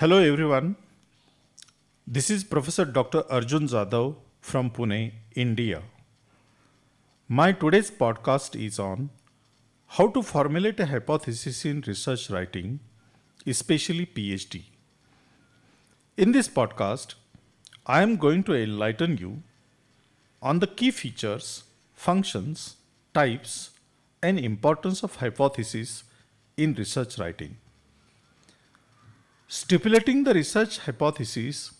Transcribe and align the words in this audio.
Hello 0.00 0.16
everyone. 0.18 0.76
This 2.06 2.28
is 2.28 2.44
Professor 2.44 2.84
Dr. 2.84 3.22
Arjun 3.32 3.66
Zadav 3.66 4.16
from 4.42 4.68
Pune, 4.68 5.12
India. 5.34 5.80
My 7.28 7.52
today's 7.52 7.90
podcast 7.90 8.62
is 8.62 8.78
on 8.78 9.08
how 9.86 10.08
to 10.08 10.22
formulate 10.22 10.78
a 10.80 10.84
hypothesis 10.84 11.64
in 11.64 11.82
research 11.86 12.28
writing, 12.28 12.78
especially 13.46 14.04
PhD. 14.04 14.64
In 16.18 16.32
this 16.32 16.46
podcast, 16.46 17.14
I 17.86 18.02
am 18.02 18.16
going 18.16 18.42
to 18.42 18.54
enlighten 18.54 19.16
you 19.16 19.42
on 20.42 20.58
the 20.58 20.66
key 20.66 20.90
features, 20.90 21.64
functions, 21.94 22.76
types, 23.14 23.70
and 24.22 24.38
importance 24.38 25.02
of 25.02 25.16
hypothesis 25.16 26.04
in 26.58 26.74
research 26.74 27.16
writing. 27.18 27.56
Stipulating 29.48 30.24
the 30.24 30.34
research 30.34 30.78
hypothesis 30.78 31.70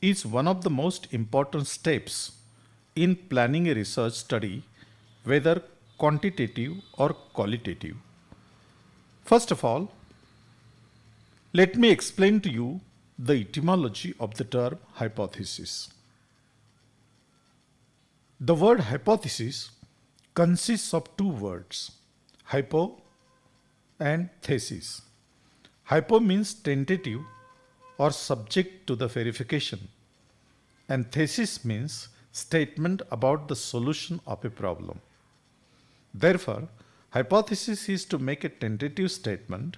is 0.00 0.24
one 0.24 0.48
of 0.48 0.64
the 0.64 0.70
most 0.70 1.06
important 1.12 1.66
steps 1.66 2.32
in 2.96 3.14
planning 3.14 3.68
a 3.68 3.74
research 3.74 4.14
study, 4.14 4.62
whether 5.24 5.62
quantitative 5.98 6.76
or 6.96 7.10
qualitative. 7.10 7.96
First 9.22 9.50
of 9.50 9.62
all, 9.62 9.92
let 11.52 11.76
me 11.76 11.90
explain 11.90 12.40
to 12.40 12.50
you 12.50 12.80
the 13.18 13.34
etymology 13.34 14.14
of 14.18 14.34
the 14.36 14.44
term 14.44 14.78
hypothesis. 14.94 15.90
The 18.40 18.54
word 18.54 18.80
hypothesis 18.80 19.72
consists 20.34 20.94
of 20.94 21.14
two 21.18 21.28
words, 21.28 21.92
hypo 22.44 23.02
and 24.00 24.30
thesis. 24.40 25.02
Hypo 25.84 26.18
means 26.18 26.54
tentative 26.54 27.20
or 27.98 28.10
subject 28.10 28.86
to 28.86 28.96
the 28.96 29.06
verification, 29.06 29.88
and 30.88 31.12
thesis 31.12 31.64
means 31.64 32.08
statement 32.32 33.02
about 33.10 33.48
the 33.48 33.56
solution 33.56 34.20
of 34.26 34.44
a 34.44 34.50
problem. 34.50 35.00
Therefore, 36.14 36.68
hypothesis 37.10 37.88
is 37.88 38.04
to 38.06 38.18
make 38.18 38.44
a 38.44 38.48
tentative 38.48 39.10
statement 39.10 39.76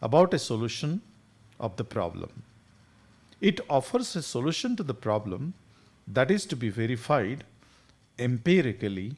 about 0.00 0.34
a 0.34 0.38
solution 0.38 1.00
of 1.60 1.76
the 1.76 1.84
problem. 1.84 2.42
It 3.40 3.60
offers 3.70 4.16
a 4.16 4.22
solution 4.22 4.76
to 4.76 4.82
the 4.82 4.94
problem 4.94 5.54
that 6.08 6.30
is 6.30 6.46
to 6.46 6.56
be 6.56 6.68
verified 6.68 7.44
empirically 8.18 9.16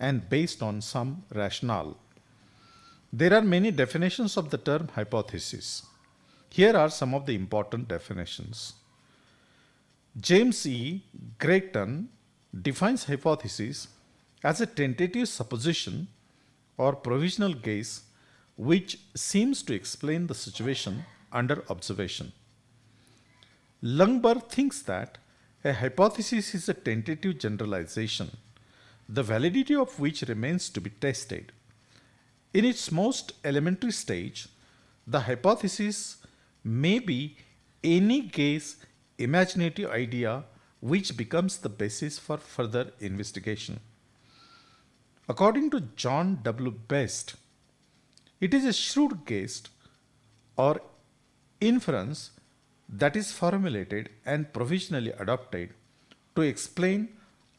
and 0.00 0.28
based 0.28 0.62
on 0.62 0.80
some 0.80 1.22
rationale. 1.32 1.96
There 3.16 3.32
are 3.32 3.42
many 3.42 3.70
definitions 3.70 4.36
of 4.36 4.50
the 4.50 4.58
term 4.58 4.88
hypothesis. 4.92 5.86
Here 6.50 6.76
are 6.76 6.90
some 6.90 7.14
of 7.14 7.26
the 7.26 7.36
important 7.36 7.86
definitions. 7.86 8.72
James 10.20 10.66
E. 10.66 11.04
Creighton 11.38 12.08
defines 12.68 13.04
hypothesis 13.04 13.86
as 14.42 14.60
a 14.60 14.66
tentative 14.66 15.28
supposition 15.28 16.08
or 16.76 16.96
provisional 16.96 17.54
guess 17.54 18.02
which 18.56 18.98
seems 19.14 19.62
to 19.62 19.74
explain 19.74 20.26
the 20.26 20.34
situation 20.34 21.04
under 21.30 21.62
observation. 21.70 22.32
Lundberg 23.80 24.48
thinks 24.48 24.82
that 24.82 25.18
a 25.64 25.72
hypothesis 25.72 26.52
is 26.52 26.68
a 26.68 26.74
tentative 26.74 27.38
generalization, 27.38 28.36
the 29.08 29.22
validity 29.22 29.76
of 29.76 30.00
which 30.00 30.22
remains 30.22 30.68
to 30.68 30.80
be 30.80 30.90
tested. 30.90 31.52
In 32.54 32.64
its 32.64 32.92
most 32.92 33.32
elementary 33.44 33.90
stage, 33.90 34.46
the 35.08 35.20
hypothesis 35.20 36.18
may 36.62 37.00
be 37.00 37.36
any 37.82 38.20
guess 38.22 38.76
imaginative 39.18 39.90
idea 39.90 40.44
which 40.80 41.16
becomes 41.16 41.58
the 41.58 41.68
basis 41.68 42.18
for 42.18 42.36
further 42.38 42.92
investigation. 43.00 43.80
According 45.28 45.70
to 45.70 45.80
John 45.96 46.38
W. 46.44 46.70
Best, 46.70 47.34
it 48.40 48.54
is 48.54 48.64
a 48.64 48.72
shrewd 48.72 49.24
guess 49.24 49.62
or 50.56 50.80
inference 51.60 52.30
that 52.88 53.16
is 53.16 53.32
formulated 53.32 54.10
and 54.24 54.52
provisionally 54.52 55.10
adopted 55.12 55.70
to 56.36 56.42
explain 56.42 57.08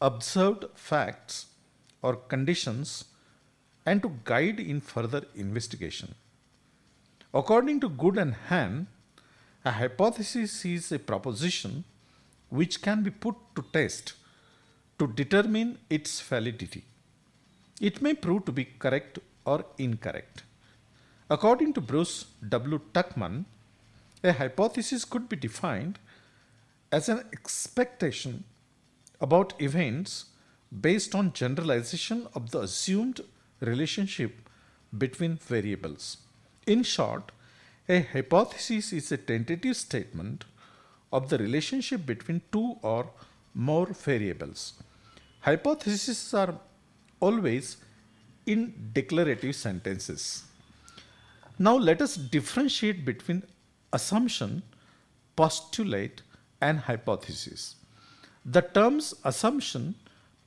observed 0.00 0.64
facts 0.74 1.46
or 2.00 2.16
conditions 2.16 3.04
and 3.86 4.02
to 4.02 4.12
guide 4.24 4.58
in 4.58 4.80
further 4.80 5.22
investigation. 5.36 6.14
According 7.32 7.80
to 7.80 7.88
Good 7.88 8.18
and 8.18 8.34
Hahn, 8.34 8.88
a 9.64 9.70
hypothesis 9.70 10.64
is 10.64 10.90
a 10.92 10.98
proposition 10.98 11.84
which 12.48 12.82
can 12.82 13.02
be 13.02 13.10
put 13.10 13.36
to 13.54 13.64
test 13.72 14.14
to 14.98 15.06
determine 15.06 15.78
its 15.88 16.20
validity. 16.20 16.84
It 17.80 18.00
may 18.02 18.14
prove 18.14 18.44
to 18.46 18.52
be 18.52 18.64
correct 18.64 19.18
or 19.44 19.64
incorrect. 19.78 20.42
According 21.28 21.74
to 21.74 21.80
Bruce 21.80 22.26
W. 22.48 22.80
Tuckman, 22.94 23.44
a 24.24 24.32
hypothesis 24.32 25.04
could 25.04 25.28
be 25.28 25.36
defined 25.36 25.98
as 26.90 27.08
an 27.08 27.24
expectation 27.32 28.44
about 29.20 29.60
events 29.60 30.26
based 30.80 31.14
on 31.14 31.32
generalization 31.32 32.26
of 32.34 32.50
the 32.50 32.60
assumed 32.60 33.20
relationship 33.60 34.48
between 34.96 35.36
variables. 35.36 36.18
In 36.66 36.82
short, 36.82 37.32
a 37.88 38.00
hypothesis 38.00 38.92
is 38.92 39.12
a 39.12 39.16
tentative 39.16 39.76
statement 39.76 40.44
of 41.12 41.28
the 41.28 41.38
relationship 41.38 42.04
between 42.04 42.42
two 42.52 42.76
or 42.82 43.10
more 43.54 43.86
variables. 43.86 44.74
Hypotheses 45.40 46.34
are 46.34 46.54
always 47.20 47.76
in 48.46 48.90
declarative 48.92 49.54
sentences. 49.54 50.44
Now 51.58 51.76
let 51.76 52.02
us 52.02 52.16
differentiate 52.16 53.04
between 53.04 53.42
assumption, 53.92 54.62
postulate, 55.36 56.22
and 56.60 56.80
hypothesis. 56.80 57.76
The 58.44 58.62
terms 58.62 59.14
assumption, 59.24 59.94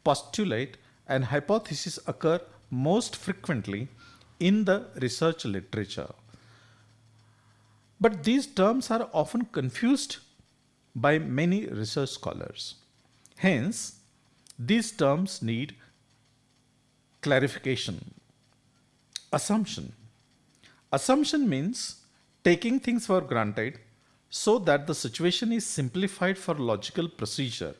postulate, 0.03 0.77
and 1.07 1.25
hypothesis 1.25 1.99
occur 2.05 2.39
most 2.69 3.15
frequently 3.15 3.87
in 4.39 4.65
the 4.65 4.87
research 4.95 5.45
literature. 5.45 6.11
But 7.99 8.23
these 8.23 8.47
terms 8.47 8.89
are 8.91 9.09
often 9.13 9.45
confused 9.45 10.17
by 10.95 11.19
many 11.19 11.65
research 11.65 12.09
scholars. 12.11 12.75
Hence, 13.37 13.99
these 14.57 14.91
terms 14.91 15.41
need 15.41 15.75
clarification. 17.21 18.13
Assumption. 19.31 19.93
Assumption 20.91 21.47
means 21.47 21.97
taking 22.43 22.79
things 22.79 23.05
for 23.05 23.21
granted 23.21 23.79
so 24.29 24.59
that 24.59 24.87
the 24.87 24.95
situation 24.95 25.51
is 25.51 25.65
simplified 25.65 26.37
for 26.37 26.55
logical 26.55 27.07
procedure. 27.07 27.75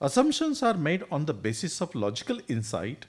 Assumptions 0.00 0.62
are 0.62 0.74
made 0.74 1.04
on 1.10 1.26
the 1.26 1.34
basis 1.34 1.80
of 1.80 1.94
logical 1.94 2.40
insight 2.48 3.06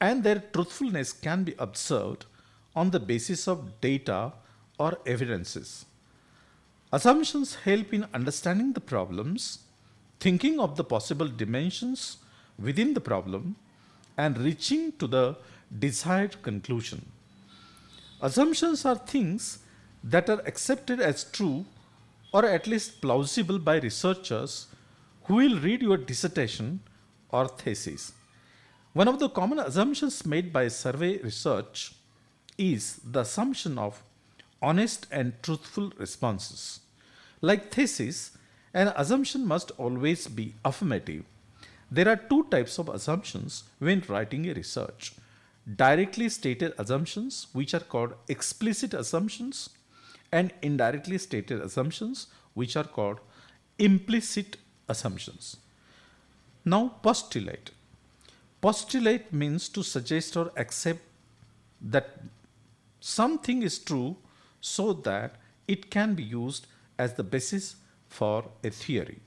and 0.00 0.22
their 0.22 0.42
truthfulness 0.52 1.12
can 1.12 1.44
be 1.44 1.54
observed 1.58 2.26
on 2.74 2.90
the 2.90 3.00
basis 3.00 3.48
of 3.48 3.80
data 3.80 4.32
or 4.78 4.98
evidences. 5.06 5.86
Assumptions 6.92 7.56
help 7.56 7.92
in 7.92 8.06
understanding 8.12 8.72
the 8.72 8.80
problems, 8.80 9.60
thinking 10.20 10.60
of 10.60 10.76
the 10.76 10.84
possible 10.84 11.28
dimensions 11.28 12.18
within 12.58 12.94
the 12.94 13.00
problem, 13.00 13.56
and 14.16 14.38
reaching 14.38 14.92
to 14.92 15.06
the 15.06 15.36
desired 15.78 16.40
conclusion. 16.42 17.04
Assumptions 18.20 18.84
are 18.84 18.96
things 18.96 19.58
that 20.02 20.30
are 20.30 20.40
accepted 20.46 21.00
as 21.00 21.24
true 21.24 21.66
or 22.32 22.44
at 22.44 22.66
least 22.66 23.00
plausible 23.00 23.58
by 23.58 23.78
researchers 23.78 24.66
who 25.24 25.34
will 25.34 25.58
read 25.60 25.82
your 25.82 25.96
dissertation 25.96 26.80
or 27.30 27.48
thesis. 27.48 28.12
One 28.96 29.08
of 29.08 29.18
the 29.18 29.28
common 29.28 29.58
assumptions 29.58 30.24
made 30.24 30.54
by 30.54 30.68
survey 30.68 31.18
research 31.18 31.92
is 32.56 32.98
the 33.04 33.20
assumption 33.20 33.78
of 33.78 34.02
honest 34.62 35.06
and 35.10 35.34
truthful 35.42 35.92
responses. 35.98 36.80
Like 37.42 37.70
thesis, 37.70 38.38
an 38.72 38.94
assumption 38.96 39.46
must 39.46 39.70
always 39.72 40.28
be 40.28 40.54
affirmative. 40.64 41.26
There 41.90 42.08
are 42.08 42.16
two 42.16 42.44
types 42.44 42.78
of 42.78 42.88
assumptions 42.88 43.64
when 43.80 44.02
writing 44.08 44.48
a 44.48 44.54
research 44.54 45.12
directly 45.76 46.30
stated 46.30 46.72
assumptions, 46.78 47.48
which 47.52 47.74
are 47.74 47.80
called 47.80 48.14
explicit 48.28 48.94
assumptions, 48.94 49.68
and 50.32 50.54
indirectly 50.62 51.18
stated 51.18 51.60
assumptions, 51.60 52.28
which 52.54 52.76
are 52.78 52.84
called 52.84 53.20
implicit 53.78 54.56
assumptions. 54.88 55.58
Now, 56.64 56.94
postulate. 57.02 57.72
Postulate 58.66 59.32
means 59.32 59.68
to 59.68 59.84
suggest 59.84 60.36
or 60.36 60.50
accept 60.56 60.98
that 61.80 62.18
something 62.98 63.62
is 63.62 63.78
true 63.78 64.16
so 64.60 64.92
that 64.92 65.36
it 65.68 65.88
can 65.88 66.16
be 66.16 66.24
used 66.24 66.66
as 66.98 67.12
the 67.12 67.22
basis 67.22 67.76
for 68.08 68.44
a 68.64 68.70
theory. 68.70 69.20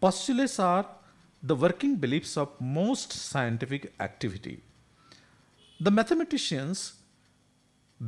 Postulates 0.00 0.58
are 0.58 0.84
the 1.40 1.54
working 1.54 1.94
beliefs 1.94 2.36
of 2.36 2.60
most 2.60 3.12
scientific 3.12 3.92
activity. 4.00 4.60
The 5.78 5.92
mathematicians 5.92 6.94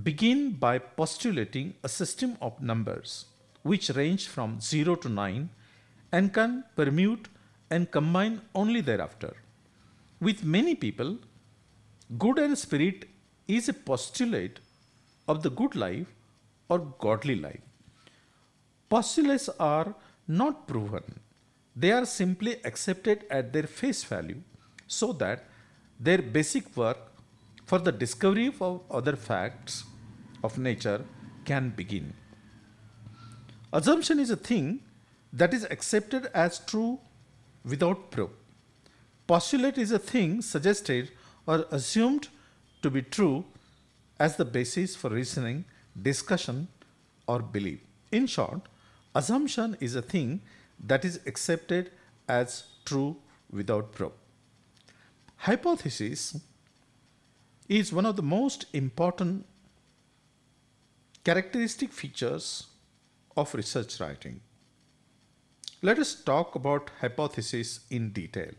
begin 0.03 0.55
by 0.55 0.79
postulating 0.81 1.75
a 1.85 1.89
system 1.89 2.37
of 2.43 2.61
numbers 2.61 3.27
which 3.63 3.91
range 3.91 4.27
from 4.27 4.59
0 4.61 4.97
to 4.97 5.09
9 5.09 5.51
and 6.11 6.35
can 6.35 6.65
permute 6.77 7.27
and 7.71 7.89
combine 7.93 8.41
only 8.57 8.81
thereafter. 8.81 9.37
With 10.27 10.45
many 10.45 10.77
people, 10.77 11.19
good 12.17 12.39
and 12.39 12.57
spirit 12.57 13.09
is 13.49 13.69
a 13.69 13.73
postulate 13.73 14.61
of 15.27 15.43
the 15.43 15.51
good 15.51 15.75
life 15.75 16.07
or 16.69 16.79
godly 17.05 17.35
life. 17.35 17.63
Postulates 18.89 19.49
are 19.59 19.97
not 20.29 20.69
proven, 20.69 21.19
they 21.75 21.91
are 21.91 22.07
simply 22.07 22.65
accepted 22.65 23.25
at 23.31 23.53
their 23.53 23.65
face 23.65 24.05
value 24.05 24.41
so 24.87 25.13
that 25.15 25.45
their 25.99 26.23
basic 26.23 26.77
work 26.77 27.01
for 27.67 27.81
the 27.81 27.91
discovery 27.91 28.55
of 28.61 28.81
other 28.93 29.17
facts 29.17 29.83
of 30.45 30.57
nature 30.57 31.05
can 31.45 31.71
begin. 31.71 32.15
Assumption 33.73 34.21
is 34.21 34.31
a 34.31 34.37
thing 34.37 34.83
that 35.33 35.53
is 35.53 35.67
accepted 35.69 36.27
as 36.33 36.61
true 36.61 37.01
without 37.65 38.13
proof. 38.13 38.31
Postulate 39.27 39.79
is 39.79 39.93
a 39.93 39.99
thing 39.99 40.43
suggested 40.43 41.11
or 41.47 41.67
assumed 41.71 42.29
to 42.83 42.91
be 42.91 43.03
true 43.03 43.45
as 44.19 44.37
the 44.37 44.45
basis 44.45 44.95
for 44.97 45.11
reasoning, 45.11 45.65
discussion, 46.01 46.69
or 47.27 47.41
belief. 47.41 47.81
In 48.11 48.27
short, 48.27 48.63
assumption 49.15 49.77
is 49.81 49.95
a 49.95 50.03
thing 50.03 50.43
that 50.85 51.05
is 51.05 51.21
accepted 51.27 51.91
as 52.29 52.65
true 52.85 53.17
without 53.51 53.93
proof. 53.93 54.13
Hypothesis 55.37 56.39
is 57.69 57.93
one 57.93 58.07
of 58.07 58.17
the 58.17 58.23
most 58.23 58.67
important 58.73 59.47
characteristic 61.25 61.93
features 61.93 62.67
of 63.37 63.55
research 63.55 64.01
writing. 64.01 64.41
Let 65.81 65.99
us 65.99 66.15
talk 66.15 66.55
about 66.55 66.91
hypothesis 67.01 67.81
in 67.91 68.11
detail. 68.11 68.53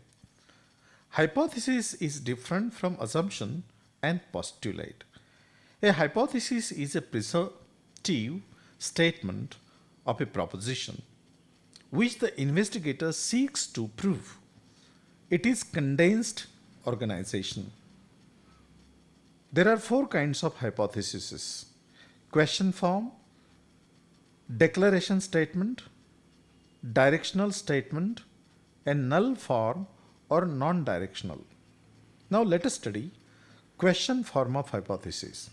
Hypothesis 1.14 1.94
is 1.94 2.18
different 2.18 2.74
from 2.74 2.96
assumption 3.00 3.62
and 4.02 4.20
postulate. 4.32 5.04
A 5.80 5.92
hypothesis 5.92 6.72
is 6.72 6.96
a 6.96 7.02
presumptive 7.02 8.40
statement 8.80 9.54
of 10.04 10.20
a 10.20 10.26
proposition 10.26 11.02
which 11.90 12.18
the 12.18 12.32
investigator 12.40 13.12
seeks 13.12 13.68
to 13.68 13.86
prove. 13.96 14.38
It 15.30 15.46
is 15.46 15.62
condensed 15.62 16.46
organization. 16.84 17.70
There 19.52 19.68
are 19.68 19.76
four 19.76 20.08
kinds 20.08 20.42
of 20.42 20.56
hypotheses 20.56 21.66
question 22.32 22.72
form, 22.72 23.12
declaration 24.64 25.20
statement, 25.20 25.82
directional 26.92 27.52
statement, 27.52 28.22
and 28.84 29.08
null 29.08 29.36
form 29.36 29.86
or 30.28 30.44
non 30.46 30.84
directional. 30.84 31.40
Now 32.30 32.42
let 32.42 32.66
us 32.66 32.74
study 32.74 33.10
question 33.78 34.22
form 34.24 34.56
of 34.56 34.70
hypothesis. 34.70 35.50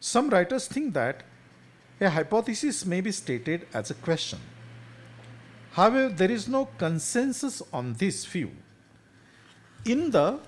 Some 0.00 0.30
writers 0.30 0.66
think 0.66 0.94
that 0.94 1.22
a 2.00 2.10
hypothesis 2.10 2.84
may 2.84 3.00
be 3.00 3.12
stated 3.12 3.66
as 3.72 3.90
a 3.90 3.94
question. 3.94 4.40
However, 5.72 6.08
there 6.08 6.30
is 6.30 6.48
no 6.48 6.66
consensus 6.76 7.62
on 7.72 7.94
this 7.94 8.24
view. 8.26 8.50
In 9.84 10.10
the 10.10 10.40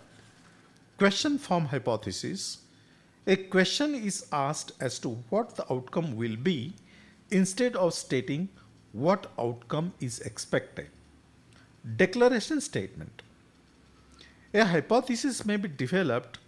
question 0.99 1.39
form 1.39 1.67
hypothesis, 1.67 2.59
a 3.27 3.37
question 3.37 3.95
is 3.95 4.27
asked 4.33 4.73
as 4.81 4.99
to 4.99 5.11
what 5.31 5.57
the 5.57 5.73
outcome 5.73 6.15
will 6.15 6.37
be 6.37 6.75
instead 7.31 7.75
of 7.75 7.95
stating 7.95 8.49
what 8.93 9.31
outcome 9.39 9.93
is 9.99 10.21
expected. 10.21 10.89
Declaration 11.85 12.63
statement. 12.63 13.21
A 14.55 14.65
hypothesis 14.65 15.45
may 15.45 15.59
be 15.59 15.69
developed 15.69 16.39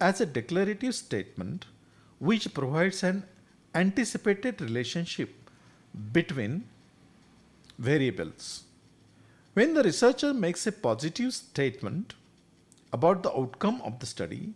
as 0.00 0.20
a 0.20 0.26
declarative 0.26 0.96
statement 0.96 1.66
which 2.18 2.52
provides 2.52 3.04
an 3.04 3.22
anticipated 3.72 4.60
relationship 4.60 5.30
between 6.12 6.64
variables. 7.78 8.64
When 9.54 9.74
the 9.74 9.84
researcher 9.84 10.34
makes 10.34 10.66
a 10.66 10.72
positive 10.72 11.34
statement 11.34 12.14
about 12.92 13.22
the 13.22 13.32
outcome 13.32 13.80
of 13.82 14.00
the 14.00 14.06
study, 14.06 14.54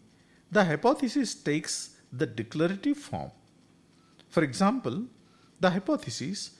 the 0.51 0.65
hypothesis 0.65 1.35
takes 1.35 1.97
the 2.13 2.27
declarative 2.27 2.97
form. 2.97 3.31
For 4.29 4.43
example, 4.43 5.05
the 5.61 5.71
hypothesis 5.71 6.51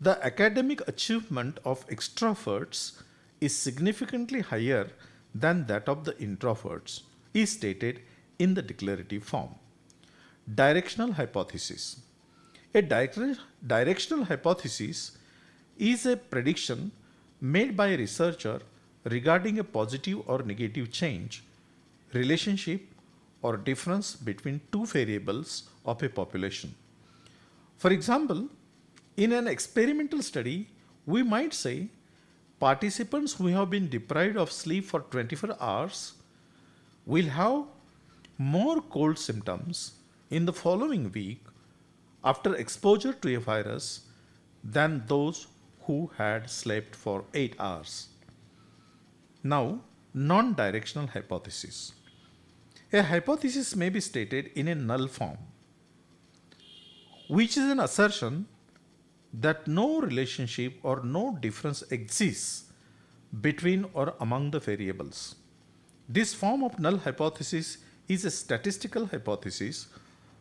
the 0.00 0.24
academic 0.24 0.86
achievement 0.86 1.58
of 1.64 1.84
extroverts 1.88 3.02
is 3.40 3.56
significantly 3.56 4.40
higher 4.40 4.90
than 5.34 5.66
that 5.66 5.88
of 5.88 6.04
the 6.04 6.12
introverts 6.14 7.02
is 7.34 7.52
stated 7.52 8.00
in 8.38 8.54
the 8.54 8.62
declarative 8.62 9.24
form. 9.24 9.54
Directional 10.54 11.12
hypothesis. 11.12 12.00
A 12.74 12.82
directional 12.82 14.24
hypothesis 14.24 15.18
is 15.78 16.06
a 16.06 16.16
prediction 16.16 16.90
made 17.40 17.76
by 17.76 17.88
a 17.88 17.96
researcher 17.96 18.60
regarding 19.04 19.58
a 19.58 19.64
positive 19.64 20.28
or 20.28 20.42
negative 20.42 20.90
change, 20.90 21.44
relationship, 22.12 22.82
or 23.42 23.56
difference 23.56 24.14
between 24.16 24.60
two 24.72 24.84
variables 24.86 25.68
of 25.84 26.02
a 26.02 26.08
population. 26.08 26.74
For 27.76 27.92
example, 27.92 28.48
in 29.16 29.32
an 29.32 29.46
experimental 29.46 30.22
study, 30.22 30.68
we 31.06 31.22
might 31.22 31.54
say 31.54 31.88
participants 32.60 33.34
who 33.34 33.46
have 33.48 33.70
been 33.70 33.88
deprived 33.88 34.36
of 34.36 34.50
sleep 34.50 34.84
for 34.84 35.00
24 35.00 35.56
hours 35.60 36.14
will 37.06 37.26
have 37.26 37.64
more 38.36 38.80
cold 38.80 39.18
symptoms 39.18 39.92
in 40.30 40.44
the 40.44 40.52
following 40.52 41.10
week 41.12 41.42
after 42.24 42.54
exposure 42.54 43.12
to 43.12 43.34
a 43.34 43.40
virus 43.40 44.02
than 44.62 45.02
those 45.06 45.46
who 45.82 46.10
had 46.16 46.50
slept 46.50 46.94
for 46.94 47.24
8 47.32 47.54
hours. 47.58 48.08
Now, 49.42 49.80
non 50.12 50.54
directional 50.54 51.08
hypothesis. 51.08 51.92
A 52.92 53.02
hypothesis 53.02 53.76
may 53.76 53.88
be 53.88 54.00
stated 54.00 54.50
in 54.54 54.68
a 54.68 54.74
null 54.74 55.06
form, 55.06 55.38
which 57.28 57.56
is 57.56 57.70
an 57.70 57.80
assertion 57.80 58.46
that 59.32 59.66
no 59.66 60.00
relationship 60.00 60.78
or 60.82 61.02
no 61.04 61.36
difference 61.40 61.82
exists 61.90 62.64
between 63.40 63.86
or 63.92 64.14
among 64.20 64.50
the 64.50 64.60
variables. 64.60 65.36
This 66.08 66.32
form 66.32 66.62
of 66.62 66.78
null 66.78 66.98
hypothesis 66.98 67.78
is 68.08 68.24
a 68.24 68.30
statistical 68.30 69.06
hypothesis 69.06 69.88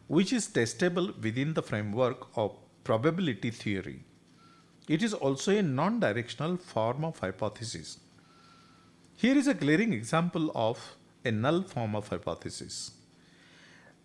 which 0.08 0.32
is 0.32 0.48
testable 0.48 1.22
within 1.22 1.54
the 1.54 1.62
framework 1.62 2.28
of 2.38 2.58
probability 2.86 3.52
theory. 3.52 4.04
It 4.88 5.04
is 5.04 5.14
also 5.14 5.52
a 5.52 5.62
non 5.62 6.00
directional 6.00 6.56
form 6.56 7.04
of 7.04 7.20
hypothesis. 7.20 7.98
Here 9.18 9.38
is 9.38 9.48
a 9.48 9.54
glaring 9.54 9.92
example 9.92 10.52
of 10.56 10.96
a 11.26 11.32
null 11.32 11.64
form 11.64 11.96
of 11.96 12.08
hypothesis. 12.08 12.92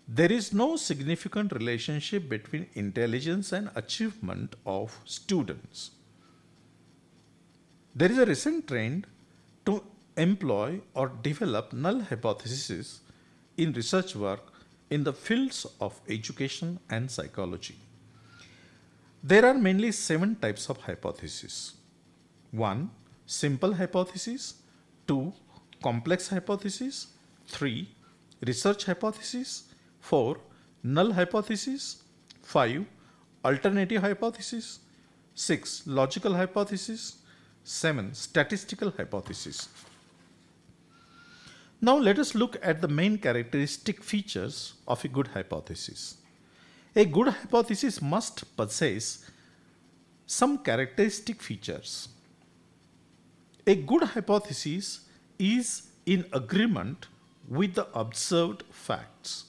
There 0.09 0.32
is 0.32 0.52
no 0.52 0.76
significant 0.76 1.52
relationship 1.52 2.28
between 2.28 2.66
intelligence 2.75 3.52
and 3.52 3.71
achievement 3.75 4.56
of 4.66 4.99
students. 5.04 5.92
There 7.94 8.11
is 8.11 8.18
a 8.18 8.26
recent 8.26 8.66
trend 8.68 9.06
to 9.66 9.85
employ 10.16 10.80
or 10.94 11.09
develop 11.23 11.73
null 11.73 12.00
hypotheses 12.00 13.00
in 13.56 13.73
research 13.73 14.16
work 14.16 14.52
in 14.90 15.04
the 15.04 15.12
fields 15.12 15.66
of 15.80 16.00
education 16.09 16.78
and 16.90 17.11
psychology. 17.11 17.76
There 19.23 19.47
are 19.47 19.54
mainly 19.54 19.92
seven 19.92 20.35
types 20.37 20.68
of 20.68 20.78
hypotheses. 20.78 21.75
1. 22.50 22.90
Simple 23.25 23.75
hypothesis. 23.75 24.54
2. 25.06 25.32
Complex 25.82 26.28
hypothesis. 26.28 27.06
3. 27.47 27.88
Research 28.44 28.85
hypothesis. 28.85 29.71
4. 30.02 30.37
Null 30.82 31.12
hypothesis. 31.12 32.02
5. 32.42 32.85
Alternative 33.44 34.02
hypothesis. 34.02 34.80
6. 35.35 35.87
Logical 35.87 36.35
hypothesis. 36.35 37.16
7. 37.64 38.12
Statistical 38.12 38.90
hypothesis. 38.90 39.68
Now 41.80 41.97
let 41.97 42.18
us 42.18 42.35
look 42.35 42.59
at 42.62 42.80
the 42.80 42.88
main 42.88 43.16
characteristic 43.18 44.02
features 44.02 44.75
of 44.87 45.04
a 45.04 45.09
good 45.09 45.28
hypothesis. 45.28 46.18
A 46.94 47.04
good 47.04 47.28
hypothesis 47.28 48.02
must 48.02 48.56
possess 48.56 49.25
some 50.26 50.59
characteristic 50.59 51.40
features. 51.40 52.09
A 53.66 53.76
good 53.76 54.02
hypothesis 54.02 55.00
is 55.38 55.90
in 56.06 56.25
agreement 56.32 57.06
with 57.49 57.75
the 57.75 57.87
observed 57.94 58.64
facts. 58.71 59.44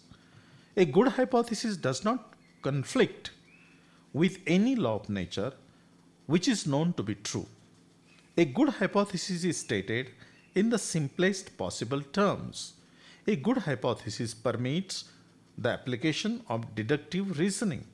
A 0.75 0.85
good 0.85 1.09
hypothesis 1.09 1.77
does 1.77 2.03
not 2.03 2.33
conflict 2.63 3.29
with 4.11 4.39
any 4.47 4.75
law 4.75 4.95
of 4.95 5.07
nature 5.07 5.53
which 6.25 6.47
is 6.47 6.65
known 6.65 6.93
to 6.93 7.03
be 7.03 7.13
true. 7.13 7.45
A 8.37 8.45
good 8.45 8.69
hypothesis 8.69 9.43
is 9.43 9.57
stated 9.57 10.09
in 10.55 10.71
the 10.71 10.79
simplest 10.79 11.55
possible 11.57 12.01
terms. 12.01 12.73
A 13.27 13.35
good 13.35 13.59
hypothesis 13.59 14.33
permits 14.33 15.05
the 15.55 15.69
application 15.69 16.41
of 16.49 16.73
deductive 16.73 17.37
reasoning. 17.37 17.85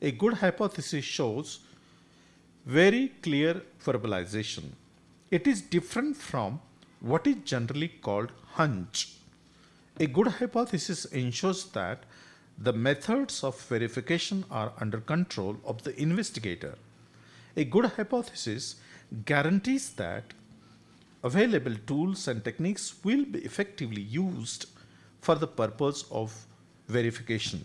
A 0.00 0.10
good 0.10 0.34
hypothesis 0.34 1.04
shows 1.04 1.58
very 2.64 3.08
clear 3.22 3.62
verbalization. 3.84 4.70
It 5.30 5.46
is 5.46 5.60
different 5.60 6.16
from 6.16 6.60
what 7.00 7.26
is 7.26 7.36
generally 7.44 7.88
called 7.88 8.32
hunch. 8.52 9.17
A 10.00 10.06
good 10.06 10.28
hypothesis 10.28 11.06
ensures 11.06 11.64
that 11.72 12.04
the 12.56 12.72
methods 12.72 13.42
of 13.42 13.60
verification 13.62 14.44
are 14.48 14.72
under 14.80 15.00
control 15.00 15.56
of 15.64 15.82
the 15.82 16.00
investigator. 16.00 16.76
A 17.56 17.64
good 17.64 17.86
hypothesis 17.86 18.76
guarantees 19.24 19.90
that 19.94 20.34
available 21.24 21.74
tools 21.88 22.28
and 22.28 22.44
techniques 22.44 22.94
will 23.02 23.24
be 23.24 23.40
effectively 23.40 24.02
used 24.02 24.66
for 25.20 25.34
the 25.34 25.48
purpose 25.48 26.04
of 26.12 26.46
verification. 26.86 27.64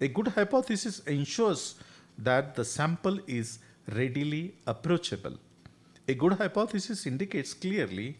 A 0.00 0.08
good 0.08 0.28
hypothesis 0.28 1.00
ensures 1.00 1.74
that 2.16 2.54
the 2.54 2.64
sample 2.64 3.20
is 3.26 3.58
readily 3.94 4.54
approachable. 4.66 5.36
A 6.08 6.14
good 6.14 6.32
hypothesis 6.32 7.06
indicates 7.06 7.52
clearly 7.52 8.16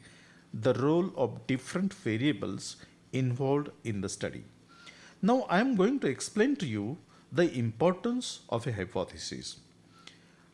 the 0.53 0.75
role 0.75 1.11
of 1.17 1.47
different 1.47 1.95
variables 1.95 2.77
involved 3.13 3.71
in 3.85 4.01
the 4.01 4.09
study. 4.09 4.45
Now, 5.21 5.47
I 5.49 5.61
am 5.61 5.77
going 5.77 6.01
to 6.01 6.07
explain 6.07 6.57
to 6.57 6.67
you 6.67 6.99
the 7.33 7.53
importance 7.59 8.41
of 8.49 8.67
a 8.67 8.73
hypothesis. 8.73 9.61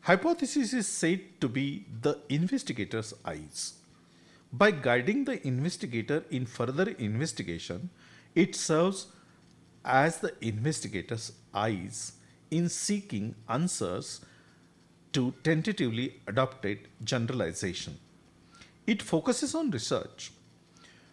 Hypothesis 0.02 0.73
is 0.73 0.87
said 0.87 1.20
to 1.40 1.49
be 1.49 1.87
the 2.02 2.18
investigator's 2.28 3.14
eyes. 3.25 3.75
By 4.52 4.70
guiding 4.70 5.25
the 5.25 5.44
investigator 5.46 6.25
in 6.30 6.46
further 6.46 6.90
investigation, 6.90 7.90
it 8.34 8.54
serves 8.54 9.06
as 9.84 10.18
the 10.18 10.34
investigator's 10.40 11.32
eyes 11.52 12.12
in 12.50 12.68
seeking 12.68 13.34
answers 13.49 14.20
to 15.12 15.34
tentatively 15.42 16.20
adopted 16.26 16.88
generalization. 17.02 17.99
It 18.87 19.02
focuses 19.02 19.54
on 19.54 19.70
research. 19.70 20.32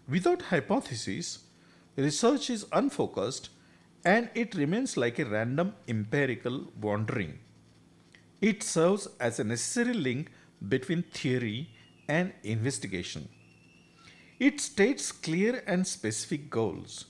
Without 0.08 0.42
hypotheses, 0.44 1.40
research 1.96 2.50
is 2.50 2.66
unfocused 2.72 3.50
and 4.04 4.30
it 4.34 4.56
remains 4.56 4.98
like 4.98 5.20
a 5.20 5.26
random 5.26 5.74
empirical 5.88 6.72
wandering. 6.80 7.40
It 8.42 8.64
serves 8.64 9.08
as 9.20 9.40
a 9.40 9.44
necessary 9.44 9.94
link 9.94 10.32
between 10.68 11.04
theory 11.04 11.70
and 12.08 12.34
investigation. 12.44 13.30
It 14.40 14.60
states 14.60 15.12
clear 15.12 15.64
and 15.68 15.86
specific 15.86 16.50
goals. 16.50 17.06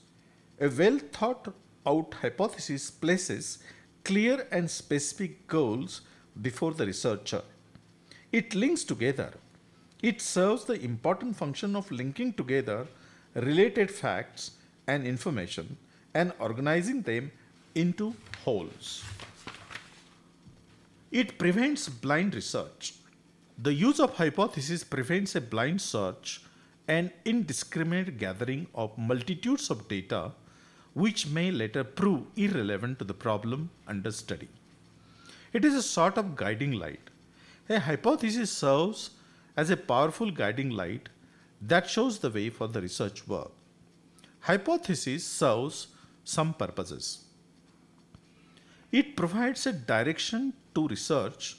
A 0.60 0.68
well 0.68 0.98
thought 0.98 1.54
out 1.86 2.14
hypothesis 2.20 2.90
places 2.90 3.58
clear 4.04 4.46
and 4.52 4.70
specific 4.70 5.46
goals 5.46 6.02
before 6.40 6.72
the 6.72 6.86
researcher. 6.86 7.42
It 8.30 8.54
links 8.54 8.84
together. 8.84 9.32
It 10.02 10.20
serves 10.20 10.64
the 10.64 10.80
important 10.82 11.36
function 11.36 11.76
of 11.76 11.90
linking 11.90 12.32
together 12.32 12.86
related 13.34 13.90
facts 13.90 14.52
and 14.86 15.06
information 15.06 15.76
and 16.12 16.32
organizing 16.40 17.02
them 17.02 17.30
into 17.74 18.14
wholes. 18.44 19.04
It 21.12 21.38
prevents 21.38 21.88
blind 21.88 22.34
research. 22.34 22.94
The 23.58 23.72
use 23.72 24.00
of 24.00 24.16
hypothesis 24.16 24.82
prevents 24.82 25.36
a 25.36 25.40
blind 25.40 25.80
search 25.80 26.42
and 26.88 27.12
indiscriminate 27.24 28.18
gathering 28.18 28.66
of 28.74 28.96
multitudes 28.98 29.70
of 29.70 29.86
data 29.88 30.32
which 30.94 31.26
may 31.28 31.50
later 31.50 31.84
prove 31.84 32.24
irrelevant 32.36 32.98
to 32.98 33.04
the 33.04 33.14
problem 33.14 33.70
under 33.86 34.10
study. 34.10 34.48
It 35.52 35.64
is 35.64 35.74
a 35.74 35.82
sort 35.82 36.18
of 36.18 36.34
guiding 36.34 36.72
light. 36.72 37.10
A 37.68 37.78
hypothesis 37.78 38.50
serves 38.50 39.10
as 39.56 39.70
a 39.70 39.76
powerful 39.76 40.30
guiding 40.30 40.70
light 40.70 41.08
that 41.60 41.88
shows 41.88 42.18
the 42.18 42.30
way 42.30 42.50
for 42.50 42.66
the 42.66 42.80
research 42.80 43.26
work. 43.28 43.52
Hypothesis 44.40 45.24
serves 45.24 45.88
some 46.24 46.54
purposes. 46.54 47.24
It 48.90 49.16
provides 49.16 49.66
a 49.66 49.72
direction 49.72 50.52
to 50.74 50.88
research 50.88 51.56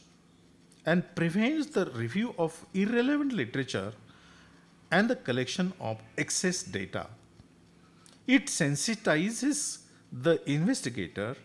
and 0.85 1.03
prevents 1.15 1.67
the 1.67 1.85
review 1.91 2.35
of 2.38 2.65
irrelevant 2.73 3.31
literature 3.31 3.93
and 4.91 5.09
the 5.09 5.15
collection 5.15 5.73
of 5.79 5.97
excess 6.17 6.63
data. 6.63 7.07
It 8.27 8.47
sensitizes 8.47 9.79
the 10.12 10.41
investigator 10.50 11.35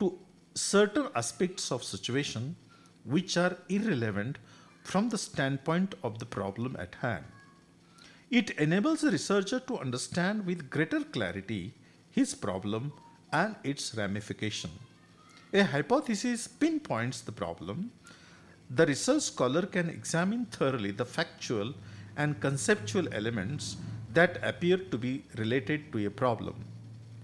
to 0.00 0.18
certain 0.54 1.08
aspects 1.14 1.70
of 1.70 1.84
situation 1.84 2.56
which 3.04 3.36
are 3.36 3.56
irrelevant 3.68 4.38
from 4.88 5.10
the 5.10 5.18
standpoint 5.18 5.94
of 6.02 6.18
the 6.18 6.24
problem 6.24 6.74
at 6.78 6.94
hand. 7.02 7.24
It 8.30 8.50
enables 8.52 9.02
the 9.02 9.10
researcher 9.10 9.60
to 9.60 9.78
understand 9.78 10.46
with 10.46 10.70
greater 10.70 11.00
clarity 11.00 11.74
his 12.10 12.34
problem 12.34 12.94
and 13.30 13.54
its 13.62 13.94
ramification. 13.94 14.70
A 15.52 15.62
hypothesis 15.62 16.48
pinpoints 16.48 17.20
the 17.20 17.32
problem. 17.32 17.90
The 18.70 18.86
research 18.86 19.24
scholar 19.24 19.66
can 19.66 19.90
examine 19.90 20.46
thoroughly 20.46 20.92
the 20.92 21.04
factual 21.04 21.74
and 22.16 22.40
conceptual 22.40 23.12
elements 23.12 23.76
that 24.14 24.40
appear 24.42 24.78
to 24.78 24.96
be 24.96 25.22
related 25.36 25.92
to 25.92 26.06
a 26.06 26.10
problem. 26.10 26.64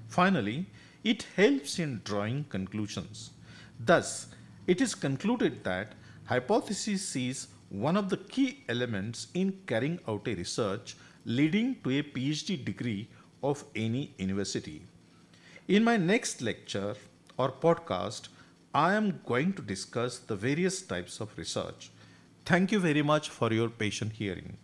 Finally, 0.08 0.66
it 1.02 1.26
helps 1.34 1.78
in 1.78 2.02
drawing 2.04 2.44
conclusions. 2.50 3.30
Thus, 3.80 4.26
it 4.66 4.82
is 4.82 4.94
concluded 4.94 5.64
that 5.64 5.92
hypothesis 6.26 7.16
is 7.16 7.48
one 7.74 7.96
of 7.96 8.08
the 8.08 8.16
key 8.16 8.62
elements 8.68 9.26
in 9.34 9.52
carrying 9.66 9.98
out 10.06 10.28
a 10.28 10.34
research 10.36 10.96
leading 11.24 11.74
to 11.82 11.90
a 11.90 12.02
PhD 12.04 12.64
degree 12.64 13.08
of 13.42 13.64
any 13.74 14.14
university. 14.16 14.84
In 15.66 15.82
my 15.82 15.96
next 15.96 16.40
lecture 16.40 16.94
or 17.36 17.50
podcast, 17.50 18.28
I 18.72 18.94
am 18.94 19.20
going 19.26 19.54
to 19.54 19.62
discuss 19.62 20.18
the 20.18 20.36
various 20.36 20.82
types 20.82 21.20
of 21.20 21.36
research. 21.36 21.90
Thank 22.44 22.70
you 22.70 22.78
very 22.78 23.02
much 23.02 23.28
for 23.30 23.52
your 23.52 23.68
patient 23.68 24.12
hearing. 24.12 24.56